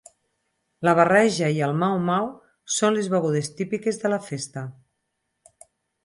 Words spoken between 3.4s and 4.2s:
típiques de la